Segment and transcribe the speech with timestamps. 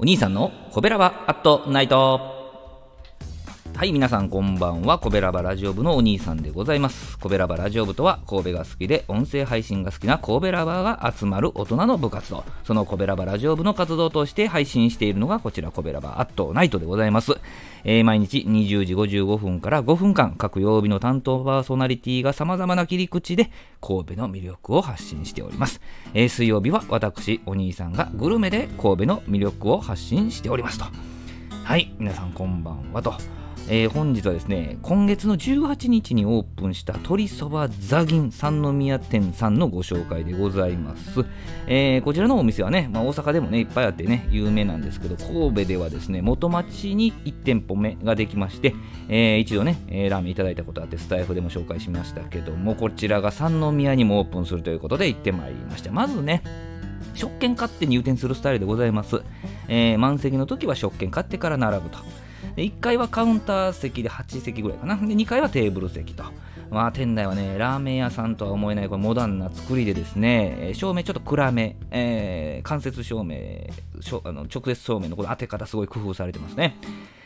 [0.00, 2.37] お兄さんのコベラバアットナイト。
[3.78, 4.98] はい皆さんこんばんは。
[4.98, 7.16] コベラバラジオ部のお兄さんでございます。
[7.16, 12.44] コベラバラジオ部とは神戸が好きで音声配信が好きな神戸ラバーが集まる大人の部活動。
[12.64, 17.34] そのコベラバラジオ部の活動として配信しているのがこちらコベラバアットナイトでございます、
[17.84, 25.80] えー、毎日20時55分から5分間各曜日の担当パーソナリティが様々な切り口で神戸の魅力を発信しております、
[26.14, 30.86] えー、水曜日は私お兄さんがグルメで神戸の魅力を発信しておりますと。
[31.62, 33.37] はい皆さんこんばんはと。
[33.70, 41.26] えー、本日はですね今月の18日にオープンした鶏そばザギン三宮店さんのご紹介でございます、
[41.66, 48.74] えー、こちらのお店はね、まあ、大阪でもねいっぱいあってね有名なんですけど神戸ではですね元町に1店舗目ができまして、
[49.08, 55.92] えー、一度ね、えラーメンいただいたことあってスタイフでも紹介しましたけどもこちらが三宮にもオープンするということで行ってまいりました。
[55.92, 56.42] まずね
[57.14, 59.22] 食券買って入店するスタイルでございます、
[59.66, 61.98] えー、満席の時は食券買ってから並ぶと。
[62.58, 64.96] で1階はカウンター席で8席ぐらいかな。
[64.96, 66.24] で2階はテーブル席と。
[66.70, 73.36] まあ、店内はね、ラーメン屋さんとは思えないこれモダンな作りでですね、照明ちょっと暗め、えー、間接照明、
[74.24, 76.76] あの直接照明のこの当て方すごい工夫されてますね。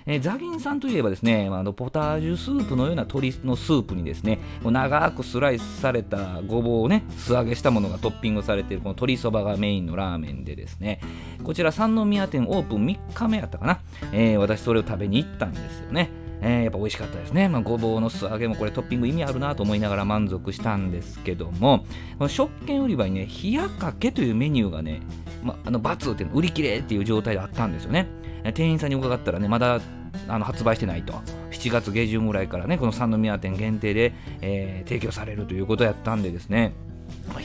[0.07, 11.01] えー、ザギンさんといえばですね、あのポタージュスープのような鶏のスープにですね、長くスライスされたごぼうをね、素揚げしたものがトッピングされているこの鶏そばがメインのラーメンでですね、
[11.45, 13.81] こちら三宮店オープン3日目やったかな、
[14.13, 16.11] えー、私それを食べに行ったんですよね。
[16.45, 17.49] えー、やっぱ美味しかったですね。
[17.49, 21.87] まあ、ごぼうの素揚げもこれトッピング意味あるなと思いながら満足したんですけども、
[22.27, 25.01] 食券売り場にね、冷やかけというメニューがね、
[25.45, 28.09] まあ、あのバツっていうの売り切れっていう状態であったんですよね。
[28.51, 29.81] 店員さんに伺ったらね、まだ
[30.29, 31.15] あの発売してないと。
[31.51, 36.73] 7月下旬ぐらいからね、この三宮店限定で、えー、提供されるということやったんでですね、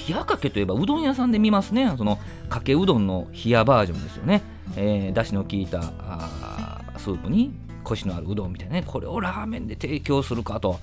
[0.08, 4.42] 冷やかけといえばうどん屋さんで見ますね、そのかけうどんの冷やバージョンですよね。
[4.76, 5.82] えー、だしの効いた
[6.98, 10.80] スープにコシのあるうどんみたいなね、これをラーメンで提供するかと。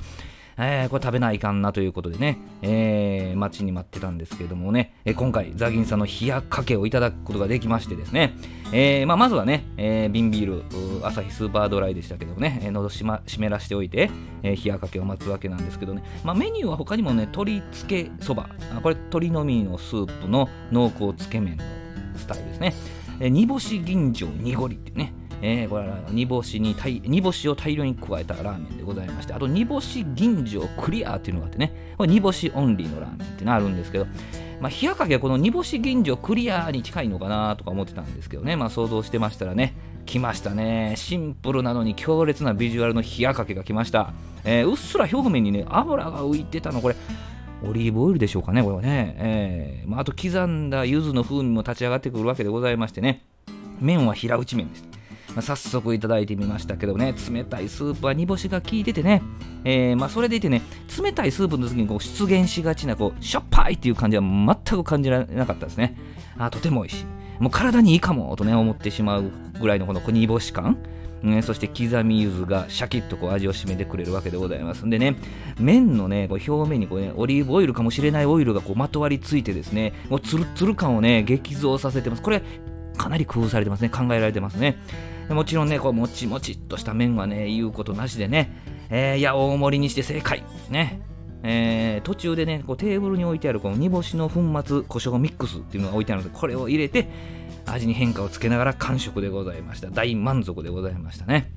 [0.57, 8.35] えー、これ食べないかんなということでね、えー、待ちに待ってたんですけどもね、えー、今回、ザギンさんの冷やかけをいただくことができましてですね、
[8.73, 14.11] えーまあ、まずはね、えー、瓶ビール、朝日スーパードライでしたけどもね、えー、喉し、ま、湿らしておいて、
[14.43, 18.49] えー、冷やかけを待つわけなんですけどね、まあ、メニューは他にもね、鶏つけそば、
[18.83, 21.65] これ鶏のみのスープの濃厚つけ麺の
[22.17, 22.75] スタイルですね、
[23.21, 25.13] えー、煮干し吟醸濁りってね、
[25.47, 26.75] えー、これは煮干しに
[27.05, 31.95] 煮干しを大量に加えたラーメンでございましてあと煮干し吟醸クリアっていうのがあってね。
[31.99, 34.07] これ煮干しオンリーのラーメンってのあるんですけど
[34.61, 39.75] まあ、冷やかけはこの煮干し吟醸クリアに近いのかなとか思ってたんですけどね、まあ、想像してましたらね。
[40.07, 40.95] 来ましたね。
[40.97, 46.81] シンプルなのに強烈なビジュアルの冷やかけが来ました、えー、うっすら表面にね油が浮いてたの。
[46.81, 46.97] これ
[47.63, 53.25] オリーブオイルでしょうかねこれはね、えーまあ、あと刻んだ柚子の風味も立ち上がってくるわけでございましてね。
[53.81, 54.85] 麺は平打ち麺です。
[55.35, 59.23] まあ、早速いただいてみましたけどね、冷たいスープは煮干しが効いててね、
[59.65, 60.63] えー、まあ、それでいてね、
[61.03, 65.97] 冷たいスープの時にこう出現しがちなこうしょっぱいっていう感じは全く感じられなかったですね。
[66.39, 67.07] あとても美味しい。
[67.41, 69.31] もう体にいいかもとね、思ってしまう
[69.61, 70.79] ぐらいのこの煮干し感。
[71.25, 75.17] ね、そして刻み柚子がシャキッとこう味を締めてくれるわけでございますんでね。
[75.59, 79.95] 麺のねこう表面にこう、ね、オリーブオイルかもしれないオイルがこうまとわりついてですね。
[80.11, 82.23] もうツルツル感をね激増させてます。
[82.23, 82.43] これ
[82.99, 83.89] かなり工夫されてますね。
[83.89, 84.77] 考えられてますね。
[85.31, 88.53] もちろんね、こうもちもちっとした麺はね、言うことなしでね、
[88.91, 90.43] えー、いや、大盛りにして正解。
[90.71, 91.01] ね。
[91.47, 97.09] えー、途中でね、こうテーブルに置いてあるこの煮干しの粉末、胡椒ミックスっていうのが置いてあるので、これを入れて、
[97.67, 99.91] 味に変化をつけながら完食でございました。
[99.91, 101.53] 大満足でございましたね。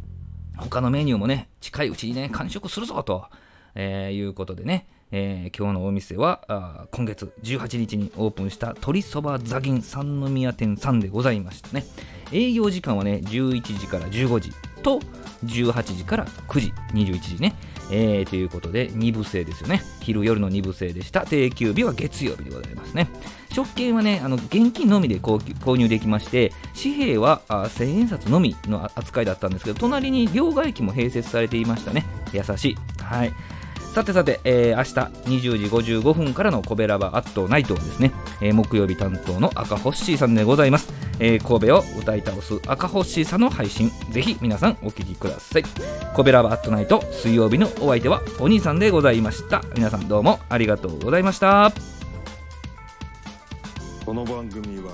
[0.57, 3.27] 他のメニューもね、近いうちにね、完食するぞと、
[3.75, 11.85] えー、いうことでね、えー、今日のお店は今月18日にオープンした鶏そばザギン三宮店さんでございましたね。
[12.31, 14.51] 営業時間はね、11時から15時
[14.83, 14.99] と、
[15.45, 17.55] 18時から9時、21時ね。
[17.89, 19.81] えー、ということで、2部制ですよね。
[20.01, 21.25] 昼夜の2部制でした。
[21.25, 23.07] 定休日は月曜日でございますね。
[23.53, 26.51] 食券はね、あの現金のみで購入できまして、
[26.81, 32.05] 紙幣はあ1000円札のみの扱いだったんですけど、隣に両替機も併設されていましたね。
[32.33, 32.77] 優しい。
[33.01, 33.33] はい。
[33.97, 43.89] さてさて、えー、明日20時55分からのコベラバアットナイトはですね、えー、木曜日担当の赤ホッシーさんでございます、えー、神戸を歌い倒す赤ホッシーさんの配信。
[44.11, 45.63] ぜひ皆さんお聴きください。
[46.15, 49.63] コベラバアットナイト水曜日のお相手はお兄さんでございました。
[49.75, 51.73] 皆さんどうもありがとうございました。
[54.05, 54.91] この番組は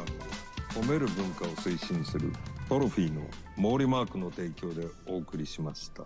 [0.70, 2.32] 褒める文化を推進する
[2.70, 3.22] トロフィーの
[3.58, 6.06] 毛利マークの提供でお送りしました。